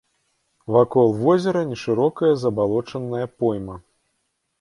[0.75, 3.77] Вакол возера нешырокая забалочаная пойма.